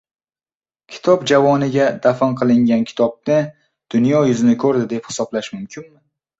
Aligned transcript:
Kitob 0.93 1.25
javoniga 1.31 1.89
“dafn 2.07 2.33
qilingan” 2.41 2.87
kitobni 2.93 3.39
dunyo 3.97 4.25
yuzini 4.33 4.59
ko‘rdi 4.67 4.91
deb 4.99 5.15
hisoblash 5.15 5.55
mumkinmi? 5.59 5.97